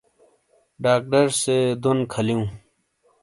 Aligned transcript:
ڈاکڈر 0.83 1.27
سے 1.41 1.57
دون 1.83 1.99
کھلیوں 2.11 2.45